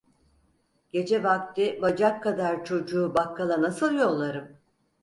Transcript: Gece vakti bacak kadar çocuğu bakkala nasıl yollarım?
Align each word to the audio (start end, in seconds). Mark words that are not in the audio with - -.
Gece 0.93 1.23
vakti 1.23 1.81
bacak 1.81 2.23
kadar 2.23 2.65
çocuğu 2.65 3.13
bakkala 3.15 3.61
nasıl 3.61 3.93
yollarım? 3.93 4.57